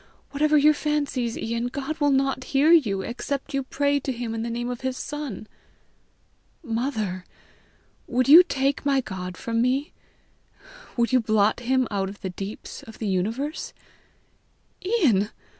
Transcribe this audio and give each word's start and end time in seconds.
Whatever 0.31 0.57
your 0.57 0.73
fancies, 0.73 1.37
Ian, 1.37 1.67
God 1.67 1.99
will 1.99 2.09
not 2.09 2.45
hear 2.55 2.71
you, 2.71 3.01
except 3.03 3.53
you 3.53 3.61
pray 3.61 3.99
to 3.99 4.11
him 4.11 4.33
in 4.33 4.41
the 4.41 4.49
name 4.49 4.67
of 4.67 4.81
his 4.81 4.97
Son." 4.97 5.45
"Mother, 6.63 7.23
would 8.07 8.27
you 8.27 8.41
take 8.41 8.83
my 8.83 8.99
God 8.99 9.37
from 9.37 9.61
me? 9.61 9.93
Would 10.97 11.13
you 11.13 11.19
blot 11.19 11.59
him 11.59 11.87
out 11.91 12.09
of 12.09 12.21
the 12.21 12.31
deeps 12.31 12.81
of 12.81 12.97
the 12.97 13.07
universe?" 13.07 13.73
"Ian! 14.83 15.29